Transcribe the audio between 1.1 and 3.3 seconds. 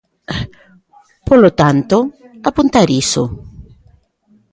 Polo tanto, apuntar iso.